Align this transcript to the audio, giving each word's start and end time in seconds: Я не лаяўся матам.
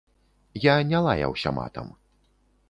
Я 0.63 0.73
не 0.93 1.01
лаяўся 1.09 1.49
матам. 1.59 1.93